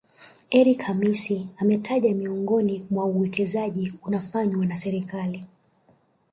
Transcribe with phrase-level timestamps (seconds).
[0.49, 5.45] Eric Hamisi ametaja miongoni mwa uwekezaji unafanywa na Serikali